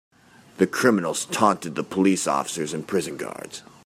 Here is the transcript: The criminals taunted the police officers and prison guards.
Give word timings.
The 0.57 0.65
criminals 0.65 1.25
taunted 1.25 1.75
the 1.75 1.83
police 1.83 2.25
officers 2.25 2.73
and 2.73 2.87
prison 2.87 3.17
guards. 3.17 3.61